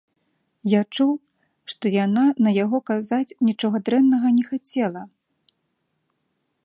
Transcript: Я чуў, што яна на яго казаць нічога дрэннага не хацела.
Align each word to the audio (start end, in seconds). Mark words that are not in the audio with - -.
Я 0.71 0.79
чуў, 0.99 1.11
што 1.73 1.85
яна 2.05 2.23
на 2.45 2.51
яго 2.63 2.77
казаць 2.91 3.35
нічога 3.51 3.77
дрэннага 3.91 4.27
не 4.39 4.45
хацела. 4.51 5.01